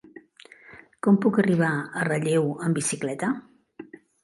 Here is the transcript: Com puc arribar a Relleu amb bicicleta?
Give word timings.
Com 1.07 1.19
puc 1.25 1.37
arribar 1.43 1.69
a 1.99 2.07
Relleu 2.09 2.51
amb 2.69 2.83
bicicleta? 2.83 3.33